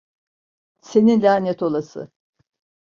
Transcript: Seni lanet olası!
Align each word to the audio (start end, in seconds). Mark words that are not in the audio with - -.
Seni 0.81 1.15
lanet 1.23 1.61
olası! 1.63 2.11